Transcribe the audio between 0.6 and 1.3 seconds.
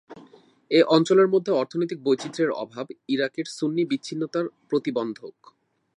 এই অঞ্চলের